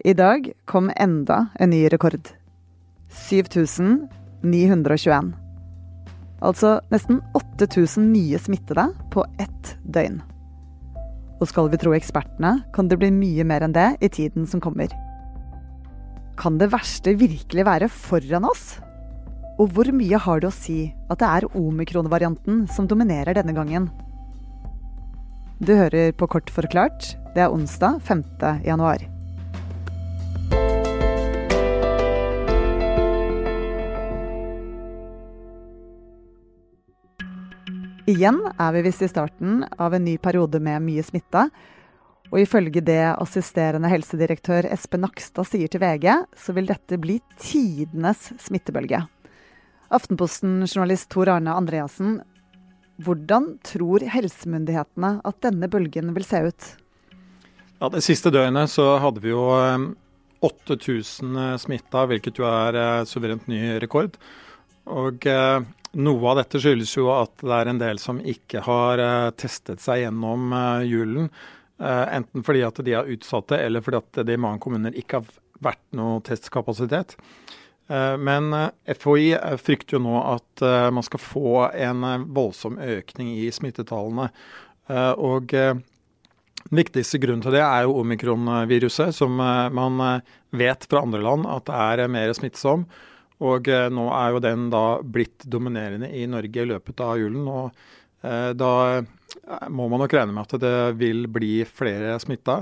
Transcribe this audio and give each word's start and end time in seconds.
I 0.00 0.14
dag 0.16 0.46
kom 0.64 0.88
enda 0.96 1.52
en 1.60 1.70
ny 1.70 1.88
rekord. 1.92 2.24
7921. 3.28 5.34
Altså 6.40 6.80
nesten 6.88 7.20
8000 7.36 8.08
nye 8.08 8.40
smittede 8.40 8.96
på 9.12 9.20
ett 9.36 9.76
døgn. 9.84 10.24
Og 11.36 11.44
skal 11.52 11.68
vi 11.68 11.76
tro 11.82 11.92
ekspertene, 11.92 12.64
kan 12.72 12.88
det 12.88 12.96
bli 13.02 13.10
mye 13.12 13.44
mer 13.44 13.60
enn 13.66 13.76
det 13.76 14.00
i 14.00 14.08
tiden 14.08 14.48
som 14.48 14.56
kommer. 14.64 14.88
Kan 16.40 16.56
det 16.56 16.72
verste 16.72 17.12
virkelig 17.20 17.68
være 17.68 17.92
foran 17.92 18.48
oss? 18.48 18.80
Og 19.60 19.68
hvor 19.76 19.84
mye 19.92 20.16
har 20.16 20.40
det 20.40 20.48
å 20.48 20.58
si 20.62 20.96
at 21.12 21.20
det 21.20 21.28
er 21.28 21.44
omikron-varianten 21.52 22.64
som 22.72 22.88
dominerer 22.88 23.36
denne 23.36 23.52
gangen? 23.52 23.92
Du 25.60 25.76
hører 25.76 26.16
på 26.16 26.24
Kort 26.24 26.48
forklart. 26.48 27.20
Det 27.36 27.44
er 27.44 27.52
onsdag 27.52 28.00
5. 28.08 28.24
januar. 28.64 29.19
Igjen 38.10 38.40
er 38.58 38.72
vi 38.74 38.80
visst 38.82 39.02
i 39.04 39.08
starten 39.10 39.60
av 39.78 39.94
en 39.94 40.02
ny 40.02 40.16
periode 40.18 40.58
med 40.62 40.82
mye 40.82 41.02
smitte. 41.06 41.44
Og 42.30 42.40
ifølge 42.42 42.82
det 42.82 43.02
assisterende 43.12 43.90
helsedirektør 43.90 44.66
Espen 44.70 45.04
Nakstad 45.04 45.46
sier 45.46 45.70
til 45.70 45.82
VG, 45.82 46.08
så 46.34 46.54
vil 46.56 46.66
dette 46.70 46.98
bli 46.98 47.20
tidenes 47.38 48.32
smittebølge. 48.42 49.04
Aftenposten-journalist 49.94 51.10
Tor 51.12 51.30
Arne 51.36 51.54
Andreassen, 51.54 52.20
hvordan 53.02 53.52
tror 53.66 54.02
helsemyndighetene 54.10 55.16
at 55.26 55.42
denne 55.46 55.70
bølgen 55.70 56.10
vil 56.16 56.26
se 56.26 56.44
ut? 56.50 56.70
Ja, 57.80 57.88
Det 57.88 58.02
siste 58.04 58.34
døgnet 58.34 58.70
så 58.74 58.92
hadde 59.02 59.22
vi 59.22 59.30
jo 59.30 59.44
8000 60.42 61.58
smitta, 61.62 62.06
hvilket 62.10 62.42
jo 62.42 62.46
er 62.48 62.78
eh, 62.78 63.04
suverent 63.06 63.46
ny 63.50 63.76
rekord. 63.82 64.18
Og 64.90 65.26
eh, 65.28 65.60
noe 65.98 66.30
av 66.30 66.38
dette 66.38 66.60
skyldes 66.62 66.92
jo 66.96 67.08
at 67.12 67.42
det 67.42 67.56
er 67.56 67.70
en 67.70 67.80
del 67.80 68.00
som 68.02 68.20
ikke 68.22 68.62
har 68.66 69.02
uh, 69.02 69.30
testet 69.34 69.82
seg 69.82 70.04
gjennom 70.04 70.52
uh, 70.54 70.86
julen. 70.86 71.30
Uh, 71.80 72.06
enten 72.14 72.44
fordi 72.46 72.62
at 72.66 72.80
de 72.86 72.94
er 72.94 73.10
utsatte, 73.14 73.58
eller 73.58 73.82
fordi 73.84 74.00
at 74.02 74.20
det 74.28 74.36
i 74.36 74.42
mange 74.42 74.62
kommuner 74.62 74.96
ikke 74.96 75.20
har 75.20 75.38
vært 75.60 75.82
noe 75.96 76.20
testkapasitet. 76.24 77.16
Men 77.90 78.54
FHI 78.86 79.32
frykter 79.58 79.96
jo 79.96 79.98
nå 80.04 80.12
at 80.22 80.62
man 80.94 81.02
skal 81.02 81.18
få 81.18 81.54
en 81.74 82.04
voldsom 82.30 82.76
økning 82.78 83.32
i 83.34 83.48
smittetallene. 83.50 84.28
Og 85.18 85.50
den 85.50 85.82
viktigste 86.70 87.18
grunnen 87.18 87.42
til 87.42 87.56
det 87.58 87.64
er 87.66 87.88
jo 87.88 87.98
omikronviruset, 88.04 89.10
som 89.18 89.34
man 89.34 89.98
vet 90.54 90.86
fra 90.86 91.02
andre 91.02 91.24
land 91.26 91.50
at 91.50 91.66
det 91.66 92.06
er 92.06 92.14
mer 92.14 92.30
smittsom. 92.38 92.86
Og 93.46 93.70
eh, 93.72 93.88
nå 93.92 94.06
er 94.12 94.34
jo 94.34 94.44
den 94.44 94.68
da 94.72 94.84
blitt 95.00 95.46
dominerende 95.48 96.10
i 96.12 96.26
Norge 96.28 96.62
i 96.62 96.68
løpet 96.68 97.02
av 97.04 97.16
julen. 97.20 97.48
og 97.48 97.70
eh, 98.26 98.52
Da 98.56 98.72
eh, 98.98 99.66
må 99.72 99.88
man 99.88 100.04
nok 100.04 100.14
regne 100.16 100.36
med 100.36 100.46
at 100.46 100.60
det 100.60 100.76
vil 101.00 101.26
bli 101.32 101.60
flere 101.64 102.18
smitta. 102.20 102.60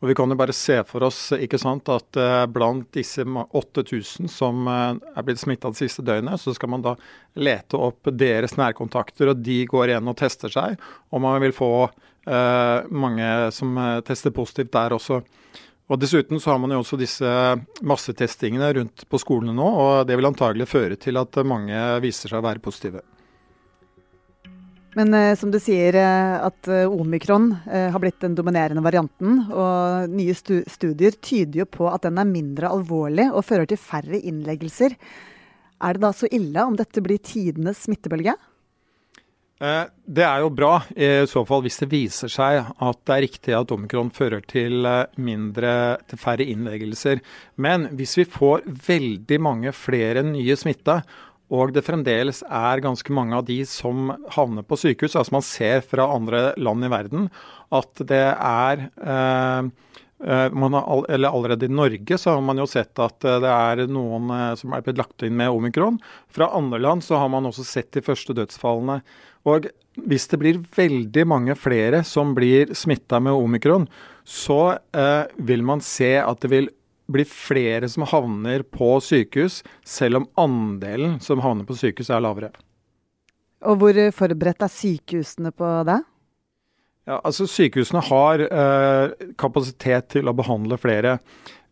Og 0.00 0.08
Vi 0.08 0.14
kan 0.16 0.32
jo 0.32 0.38
bare 0.38 0.54
se 0.56 0.78
for 0.88 1.04
oss 1.04 1.18
ikke 1.36 1.58
sant, 1.60 1.90
at 1.92 2.16
blant 2.48 2.86
disse 2.96 3.20
8000 3.20 4.30
som 4.32 4.64
er 4.70 5.26
blitt 5.26 5.42
smitta 5.42 5.68
det 5.68 5.76
siste 5.76 6.00
døgnet, 6.06 6.40
så 6.40 6.54
skal 6.56 6.70
man 6.72 6.86
da 6.86 6.94
lete 7.36 7.76
opp 7.76 8.08
deres 8.08 8.56
nærkontakter, 8.56 9.28
og 9.28 9.42
de 9.44 9.58
går 9.68 9.92
igjen 9.92 10.08
og 10.08 10.16
tester 10.16 10.54
seg. 10.54 10.80
Og 11.12 11.20
man 11.20 11.36
vil 11.44 11.52
få 11.52 11.68
eh, 11.84 12.88
mange 12.88 13.28
som 13.52 13.76
tester 14.08 14.32
positivt 14.32 14.72
der 14.72 14.96
også. 14.96 15.20
Og 15.90 15.98
Dessuten 15.98 16.38
så 16.38 16.52
har 16.52 16.60
man 16.62 16.70
jo 16.70 16.80
også 16.84 16.98
disse 17.00 17.30
massetestingene 17.82 18.68
rundt 18.76 19.08
på 19.10 19.18
skolene 19.18 19.54
nå, 19.56 19.66
og 19.66 19.94
det 20.06 20.14
vil 20.18 20.28
antagelig 20.28 20.68
føre 20.70 20.98
til 21.00 21.18
at 21.18 21.40
mange 21.42 21.80
viser 22.04 22.30
seg 22.30 22.38
å 22.38 22.46
være 22.46 22.62
positive. 22.62 23.02
Men 24.98 25.14
eh, 25.14 25.36
som 25.38 25.50
du 25.50 25.58
sier, 25.62 25.94
eh, 25.94 26.36
at 26.42 26.70
eh, 26.70 26.90
omikron 26.90 27.52
eh, 27.70 27.88
har 27.94 28.02
blitt 28.02 28.22
den 28.22 28.34
dominerende 28.38 28.82
varianten. 28.82 29.44
Og 29.50 30.10
nye 30.10 30.34
stu 30.34 30.60
studier 30.70 31.14
tyder 31.22 31.62
jo 31.62 31.68
på 31.78 31.86
at 31.90 32.06
den 32.06 32.18
er 32.18 32.26
mindre 32.26 32.72
alvorlig 32.74 33.28
og 33.30 33.46
fører 33.46 33.70
til 33.70 33.78
færre 33.78 34.18
innleggelser. 34.18 34.96
Er 35.80 35.96
det 35.96 36.02
da 36.02 36.10
så 36.14 36.30
ille 36.34 36.66
om 36.66 36.74
dette 36.78 37.02
blir 37.04 37.22
tidenes 37.22 37.86
smittebølge? 37.86 38.34
Eh, 39.60 39.86
det 40.08 40.24
er 40.24 40.40
jo 40.40 40.52
bra 40.56 40.78
i 40.96 41.08
så 41.28 41.42
fall 41.44 41.60
hvis 41.66 41.82
det 41.82 41.90
viser 41.92 42.32
seg 42.32 42.62
at 42.64 43.00
det 43.04 43.16
er 43.16 43.24
riktig 43.26 43.56
at 43.56 43.72
omikron 43.74 44.12
fører 44.14 44.40
til 44.48 44.86
eh, 44.88 45.18
mindre, 45.20 45.72
til 46.08 46.20
færre 46.20 46.46
innleggelser. 46.48 47.20
Men 47.60 47.90
hvis 47.98 48.16
vi 48.22 48.28
får 48.28 48.64
veldig 48.86 49.40
mange 49.44 49.74
flere 49.76 50.24
nye 50.24 50.56
smitta, 50.56 51.02
og 51.50 51.74
det 51.74 51.82
fremdeles 51.82 52.44
er 52.46 52.80
ganske 52.84 53.12
mange 53.12 53.34
av 53.36 53.44
de 53.48 53.58
som 53.66 54.12
havner 54.36 54.64
på 54.64 54.78
sykehus, 54.78 55.16
altså 55.18 55.34
man 55.34 55.44
ser 55.44 55.82
fra 55.82 56.06
andre 56.14 56.52
land 56.62 56.86
i 56.86 56.92
verden 56.92 57.26
at 57.74 58.04
det 58.06 58.26
er 58.32 58.86
eh, 58.86 59.70
Eh, 60.24 60.52
har, 60.52 61.10
eller 61.10 61.28
Allerede 61.28 61.66
i 61.66 61.68
Norge 61.68 62.18
så 62.18 62.30
har 62.30 62.40
man 62.44 62.58
jo 62.60 62.66
sett 62.68 62.98
at 63.00 63.24
eh, 63.24 63.38
det 63.40 63.50
er 63.50 63.86
noen 63.88 64.28
eh, 64.34 64.54
som 64.60 64.74
er 64.76 64.84
blitt 64.84 65.00
lagt 65.00 65.24
inn 65.24 65.38
med 65.38 65.48
omikron. 65.48 65.96
Fra 66.28 66.50
andre 66.56 66.78
land 66.78 67.04
så 67.04 67.16
har 67.22 67.30
man 67.32 67.48
også 67.48 67.64
sett 67.64 67.92
de 67.96 68.02
første 68.04 68.36
dødsfallene. 68.36 69.00
Og 69.48 69.70
hvis 70.04 70.28
det 70.28 70.40
blir 70.42 70.60
veldig 70.76 71.24
mange 71.28 71.56
flere 71.56 72.02
som 72.04 72.34
blir 72.36 72.74
smitta 72.76 73.20
med 73.24 73.32
omikron, 73.32 73.88
så 74.28 74.76
eh, 74.92 75.24
vil 75.40 75.64
man 75.64 75.80
se 75.80 76.18
at 76.20 76.44
det 76.44 76.52
vil 76.52 76.68
bli 77.10 77.24
flere 77.26 77.88
som 77.90 78.04
havner 78.06 78.62
på 78.62 78.92
sykehus, 79.02 79.62
selv 79.82 80.20
om 80.20 80.28
andelen 80.38 81.16
som 81.24 81.40
havner 81.42 81.66
på 81.66 81.78
sykehus 81.80 82.12
er 82.12 82.22
lavere. 82.22 82.52
Og 83.66 83.80
hvor 83.80 83.96
forberedt 84.16 84.62
er 84.64 84.72
sykehusene 84.72 85.50
på 85.52 85.72
det? 85.88 85.98
Ja, 87.08 87.20
altså 87.24 87.46
Sykehusene 87.48 88.02
har 88.10 88.42
eh, 88.44 89.28
kapasitet 89.40 90.10
til 90.14 90.28
å 90.28 90.36
behandle 90.36 90.76
flere. 90.80 91.18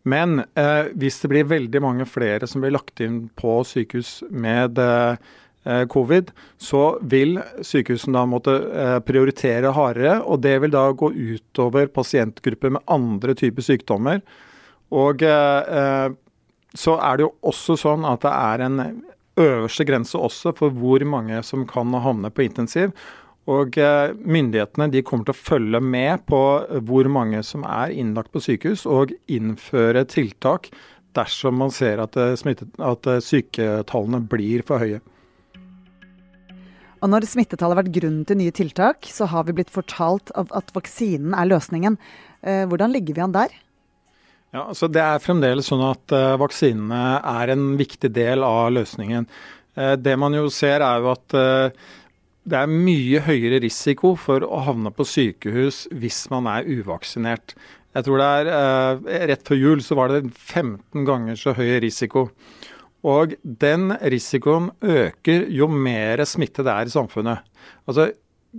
Men 0.09 0.41
eh, 0.57 0.89
hvis 0.97 1.21
det 1.23 1.31
blir 1.33 1.51
veldig 1.51 1.83
mange 1.85 2.07
flere 2.09 2.49
som 2.49 2.63
blir 2.65 2.73
lagt 2.75 3.03
inn 3.05 3.27
på 3.39 3.59
sykehus 3.67 4.23
med 4.31 4.81
eh, 4.81 5.85
covid, 5.93 6.33
så 6.57 6.83
vil 7.13 7.37
sykehusene 7.67 8.17
da 8.17 8.25
måtte 8.31 8.55
eh, 8.57 8.97
prioritere 9.05 9.75
hardere. 9.77 10.17
Og 10.25 10.41
det 10.47 10.57
vil 10.65 10.73
da 10.75 10.87
gå 10.97 11.13
utover 11.13 11.93
pasientgrupper 11.93 12.79
med 12.79 12.89
andre 12.89 13.37
typer 13.39 13.69
sykdommer. 13.69 14.25
Og 14.97 15.23
eh, 15.27 16.09
så 16.79 16.99
er 17.05 17.19
det 17.19 17.27
jo 17.27 17.35
også 17.53 17.77
sånn 17.81 18.09
at 18.09 18.25
det 18.25 18.33
er 18.33 18.65
en 18.65 18.83
øverste 19.39 19.87
grense 19.87 20.19
også 20.19 20.55
for 20.59 20.75
hvor 20.75 21.05
mange 21.07 21.39
som 21.47 21.67
kan 21.69 21.93
havne 22.03 22.31
på 22.33 22.47
intensiv. 22.49 22.95
Og 23.49 23.79
eh, 23.81 24.13
Myndighetene 24.29 24.91
de 24.93 25.03
kommer 25.07 25.29
til 25.29 25.37
å 25.37 25.41
følge 25.41 25.81
med 25.81 26.25
på 26.29 26.41
hvor 26.89 27.09
mange 27.13 27.41
som 27.47 27.65
er 27.65 27.95
innlagt 27.97 28.33
på 28.35 28.43
sykehus, 28.45 28.85
og 28.85 29.15
innføre 29.31 30.05
tiltak 30.11 30.69
dersom 31.17 31.57
man 31.63 31.73
ser 31.75 32.03
at, 32.05 32.17
eh, 32.21 32.37
smittet, 32.39 32.75
at 32.77 33.09
eh, 33.09 33.23
syketallene 33.25 34.21
blir 34.29 34.67
for 34.69 34.85
høye. 34.85 35.01
Og 36.99 37.13
Når 37.13 37.29
smittetallet 37.31 37.77
har 37.77 37.85
vært 37.85 37.95
grunnen 37.95 38.27
til 38.27 38.41
nye 38.41 38.53
tiltak, 38.53 39.07
så 39.07 39.29
har 39.31 39.47
vi 39.47 39.55
blitt 39.55 39.71
fortalt 39.71 40.33
at 40.35 40.73
vaksinen 40.75 41.31
er 41.31 41.47
løsningen. 41.47 41.95
Hvordan 42.43 42.91
ligger 42.91 43.15
vi 43.15 43.23
an 43.23 43.37
der? 43.37 43.55
Ja, 44.51 44.65
altså 44.65 44.89
Det 44.91 45.05
er 45.05 45.23
fremdeles 45.23 45.71
sånn 45.71 45.85
at 45.87 46.11
vaksinene 46.43 47.21
er 47.23 47.53
en 47.55 47.69
viktig 47.79 48.11
del 48.17 48.43
av 48.43 48.73
løsningen. 48.75 49.29
Det 49.79 50.17
man 50.19 50.35
jo 50.35 50.51
ser 50.51 50.83
er 50.83 50.99
jo 50.99 51.13
at 51.13 51.39
det 52.49 52.59
er 52.59 52.71
mye 52.71 53.21
høyere 53.27 53.61
risiko 53.65 54.15
for 54.19 54.45
å 54.47 54.63
havne 54.67 54.93
på 54.95 55.07
sykehus 55.07 55.87
hvis 55.93 56.25
man 56.33 56.49
er 56.51 56.69
uvaksinert. 56.69 57.55
Jeg 57.97 58.07
tror 58.07 58.21
det 58.21 58.29
er 58.39 58.51
eh, 58.53 59.27
Rett 59.33 59.45
før 59.49 59.59
jul 59.59 59.85
så 59.85 59.97
var 59.99 60.13
det 60.13 60.29
15 60.31 61.07
ganger 61.09 61.39
så 61.41 61.55
høy 61.57 61.79
risiko. 61.85 62.29
Og 63.07 63.35
den 63.43 63.93
risikoen 64.13 64.73
øker 64.83 65.47
jo 65.55 65.69
mer 65.71 66.25
smitte 66.27 66.65
det 66.67 66.75
er 66.75 66.91
i 66.91 66.95
samfunnet. 66.95 67.45
Altså, 67.87 68.11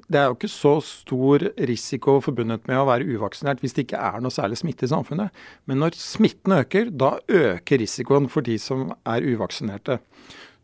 det 0.08 0.20
er 0.20 0.30
jo 0.30 0.38
ikke 0.38 0.52
så 0.52 0.76
stor 0.86 1.44
risiko 1.68 2.20
forbundet 2.24 2.68
med 2.70 2.78
å 2.80 2.86
være 2.88 3.08
uvaksinert 3.10 3.64
hvis 3.64 3.74
det 3.76 3.88
ikke 3.88 4.02
er 4.10 4.22
noe 4.24 4.34
særlig 4.34 4.60
smitte 4.62 4.86
i 4.86 4.92
samfunnet. 4.92 5.34
Men 5.68 5.82
når 5.84 5.98
smitten 6.00 6.56
øker, 6.60 6.92
da 6.94 7.18
øker 7.26 7.82
risikoen 7.82 8.30
for 8.32 8.46
de 8.46 8.60
som 8.62 8.92
er 9.10 9.26
uvaksinerte. 9.26 10.00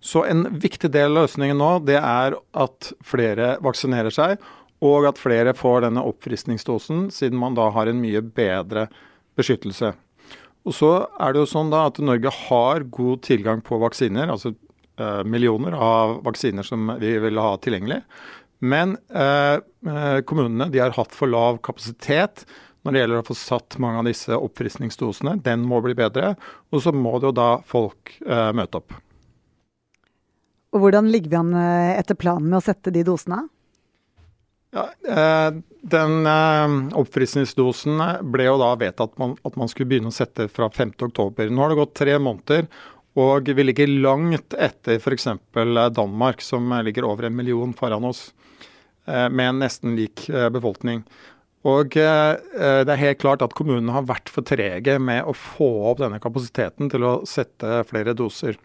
Så 0.06 0.22
en 0.30 0.46
viktig 0.62 0.92
del 0.94 1.10
av 1.16 1.24
løsningen 1.24 1.58
nå 1.58 1.72
det 1.88 1.98
er 1.98 2.36
at 2.54 2.92
flere 3.06 3.56
vaksinerer 3.66 4.14
seg, 4.14 4.38
og 4.86 5.08
at 5.10 5.18
flere 5.18 5.56
får 5.58 5.88
denne 5.88 6.04
oppfriskningsdosen, 6.06 7.08
siden 7.14 7.40
man 7.42 7.56
da 7.58 7.72
har 7.74 7.90
en 7.90 8.02
mye 8.04 8.22
bedre 8.22 8.86
beskyttelse. 9.40 9.96
Og 10.66 10.76
så 10.78 10.92
er 11.22 11.34
det 11.34 11.42
jo 11.42 11.50
sånn 11.50 11.72
da 11.74 11.86
at 11.90 12.02
Norge 12.02 12.32
har 12.48 12.86
god 12.94 13.24
tilgang 13.26 13.64
på 13.66 13.80
vaksiner, 13.82 14.30
altså 14.34 14.52
eh, 14.54 15.24
millioner 15.26 15.78
av 15.78 16.20
vaksiner 16.26 16.66
som 16.66 16.90
vi 17.02 17.16
vil 17.22 17.42
ha 17.42 17.56
tilgjengelig. 17.62 18.02
Men 18.66 18.98
eh, 19.14 19.58
eh 19.90 20.20
kommunene 20.26 20.70
de 20.74 20.82
har 20.82 20.96
hatt 20.96 21.14
for 21.14 21.30
lav 21.30 21.60
kapasitet 21.66 22.46
når 22.86 22.94
det 22.94 23.02
gjelder 23.02 23.22
å 23.22 23.28
få 23.28 23.38
satt 23.38 23.78
mange 23.82 24.02
av 24.02 24.10
disse 24.10 24.38
oppfriskningsdosene. 24.38 25.40
Den 25.46 25.66
må 25.66 25.82
bli 25.82 25.98
bedre. 25.98 26.36
Og 26.70 26.84
så 26.86 26.94
må 26.94 27.18
det 27.18 27.32
jo 27.32 27.36
da 27.42 27.50
folk 27.66 28.14
eh, 28.22 28.52
møte 28.54 28.82
opp. 28.82 28.94
Og 30.76 30.84
hvordan 30.84 31.08
ligger 31.08 31.32
vi 31.32 31.40
an 31.40 31.54
eh, 31.56 31.98
etter 32.02 32.18
planen 32.20 32.50
med 32.52 32.60
å 32.60 32.66
sette 32.66 32.92
de 32.92 33.06
dosene? 33.08 33.46
Ja, 34.76 34.90
eh, 35.08 35.60
den 35.96 36.28
eh, 36.28 36.74
oppfriskningsdosen 37.00 38.02
ble 38.34 38.50
jo 38.50 38.58
da 38.60 38.74
vedtatt 38.82 39.14
at 39.14 39.22
man, 39.22 39.38
at 39.48 39.56
man 39.56 39.72
skulle 39.72 39.88
begynne 39.94 40.12
å 40.12 40.16
sette 40.16 40.50
fra 40.52 40.68
5.10. 40.68 41.48
Nå 41.48 41.64
har 41.64 41.72
det 41.72 41.80
gått 41.80 41.96
tre 41.96 42.18
måneder. 42.20 42.68
Og 43.16 43.48
vi 43.56 43.64
ligger 43.64 43.88
langt 44.04 44.58
etter 44.60 45.00
f.eks. 45.00 45.30
Danmark, 45.96 46.44
som 46.44 46.74
ligger 46.84 47.08
over 47.08 47.30
en 47.30 47.38
million 47.38 47.72
foran 47.72 48.04
oss, 48.04 48.26
med 49.08 49.46
en 49.46 49.62
nesten 49.64 49.94
lik 49.96 50.26
befolkning. 50.52 51.06
Og 51.64 51.96
Det 51.96 52.92
er 52.92 53.00
helt 53.00 53.22
klart 53.22 53.46
at 53.46 53.56
kommunene 53.56 53.96
har 53.96 54.04
vært 54.10 54.28
for 54.28 54.44
trege 54.44 54.98
med 55.00 55.24
å 55.24 55.32
få 55.32 55.70
opp 55.94 56.02
denne 56.04 56.20
kapasiteten 56.20 56.92
til 56.92 57.08
å 57.08 57.14
sette 57.24 57.86
flere 57.88 58.18
doser. 58.20 58.60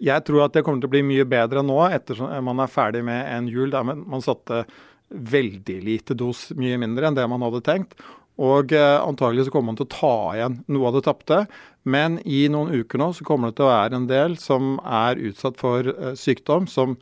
Jeg 0.00 0.24
tror 0.24 0.46
at 0.46 0.54
det 0.56 0.62
kommer 0.64 0.80
til 0.80 0.88
å 0.88 0.94
bli 0.94 1.02
mye 1.04 1.26
bedre 1.28 1.62
nå, 1.66 1.76
ettersom 1.92 2.32
man 2.46 2.62
er 2.64 2.72
ferdig 2.72 3.02
med 3.04 3.20
en 3.28 3.50
jul 3.52 3.72
der 3.72 3.84
man 3.84 4.24
satte 4.24 4.64
veldig 5.10 5.76
lite 5.84 6.14
dos, 6.14 6.48
mye 6.56 6.78
mindre 6.80 7.08
enn 7.08 7.18
det 7.18 7.26
man 7.28 7.42
hadde 7.44 7.60
tenkt. 7.66 7.98
Og 8.40 8.72
eh, 8.72 8.96
antagelig 9.04 9.46
så 9.46 9.52
kommer 9.52 9.72
man 9.72 9.78
til 9.80 9.88
å 9.88 9.92
ta 9.92 10.14
igjen 10.38 10.60
noe 10.72 10.88
av 10.88 10.96
det 10.96 11.04
tapte. 11.04 11.42
Men 11.84 12.16
i 12.24 12.46
noen 12.52 12.72
uker 12.72 13.00
nå 13.00 13.10
så 13.16 13.26
kommer 13.26 13.50
det 13.50 13.58
til 13.58 13.66
å 13.66 13.72
være 13.74 13.98
en 13.98 14.06
del 14.08 14.36
som 14.40 14.78
er 14.86 15.20
utsatt 15.20 15.60
for 15.60 15.90
eh, 15.92 16.14
sykdom, 16.16 16.68
som 16.70 16.96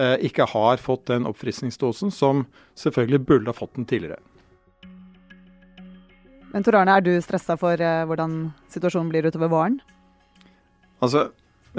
eh, 0.00 0.16
ikke 0.24 0.48
har 0.54 0.80
fått 0.80 1.08
den 1.10 1.28
oppfriskningsdosen, 1.28 2.14
som 2.14 2.46
selvfølgelig 2.80 3.20
burde 3.28 3.52
ha 3.52 3.58
fått 3.58 3.76
den 3.76 3.88
tidligere. 3.90 4.22
Men 6.54 6.64
Tor 6.64 6.78
Arne, 6.80 6.96
er 6.96 7.04
du 7.04 7.12
stressa 7.20 7.58
for 7.60 7.76
hvordan 7.76 8.38
situasjonen 8.72 9.10
blir 9.12 9.28
utover 9.28 9.50
våren? 9.52 9.76
Altså, 11.04 11.26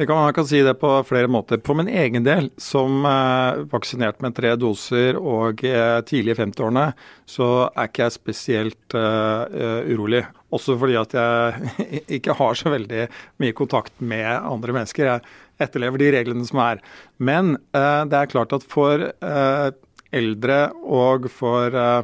kan, 0.06 0.16
man 0.16 0.34
kan 0.34 0.48
si 0.48 0.62
det 0.64 0.76
på 0.80 0.92
flere 1.08 1.28
måter. 1.32 1.60
For 1.66 1.76
min 1.76 1.90
egen 1.92 2.24
del, 2.24 2.52
som 2.62 3.04
eh, 3.08 3.64
vaksinert 3.72 4.22
med 4.24 4.38
tre 4.38 4.54
doser 4.60 5.18
og 5.20 5.64
eh, 5.68 6.00
tidlig 6.08 6.36
i 6.36 6.40
50-årene, 6.40 6.86
så 7.28 7.50
er 7.74 7.90
ikke 7.90 8.06
jeg 8.06 8.16
spesielt 8.16 8.98
eh, 8.98 9.92
urolig. 9.92 10.24
Også 10.56 10.78
fordi 10.80 10.96
at 11.00 11.14
jeg 11.18 12.04
ikke 12.20 12.38
har 12.40 12.58
så 12.58 12.72
veldig 12.74 13.06
mye 13.44 13.58
kontakt 13.58 13.94
med 14.00 14.30
andre 14.30 14.78
mennesker. 14.80 15.12
Jeg 15.12 15.28
etterlever 15.64 16.02
de 16.02 16.14
reglene 16.16 16.48
som 16.48 16.62
er. 16.64 16.82
Men 17.18 17.58
eh, 17.76 18.04
det 18.10 18.18
er 18.20 18.32
klart 18.32 18.56
at 18.56 18.66
for 18.68 19.10
eh, 19.10 19.68
eldre 20.16 20.60
og 20.84 21.30
for 21.34 21.76
eh, 21.76 22.02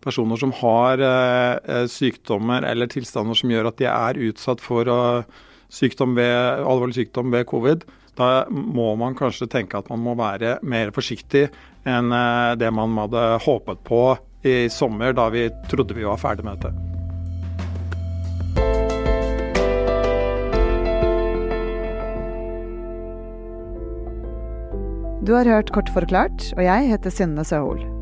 personer 0.00 0.40
som 0.40 0.52
har 0.56 1.02
sykdommer 1.92 2.64
eller 2.64 2.88
tilstander 2.88 3.36
som 3.36 3.50
gjør 3.52 3.66
at 3.68 3.76
de 3.76 3.88
er 3.90 4.20
utsatt 4.30 4.62
for 4.64 4.88
å 4.88 5.00
sykdom 5.70 6.16
ved, 6.18 6.34
alvorlig 6.66 6.98
sykdom 6.98 7.32
ved 7.34 7.46
covid, 7.50 7.86
da 8.18 8.44
må 8.50 8.92
man 9.00 9.16
kanskje 9.18 9.48
tenke 9.50 9.78
at 9.78 9.88
man 9.92 10.02
må 10.04 10.16
være 10.18 10.58
mer 10.66 10.92
forsiktig 10.94 11.46
enn 11.88 12.12
eh, 12.12 12.56
det 12.60 12.72
man 12.74 12.98
hadde 13.00 13.26
håpet 13.46 13.84
på 13.86 14.02
i 14.44 14.68
sommer, 14.72 15.14
da 15.16 15.28
vi 15.32 15.48
trodde 15.70 15.96
vi 15.96 16.08
var 16.08 16.20
ferdig 16.20 16.46
med 16.46 16.60
dette. 16.60 16.74
Du 25.20 25.34
har 25.36 25.44
hørt 25.44 25.70
Kort 25.70 25.90
forklart, 25.92 26.48
og 26.56 26.64
jeg 26.64 26.88
heter 26.90 27.12
Synne 27.12 27.44
Søhol. 27.44 27.99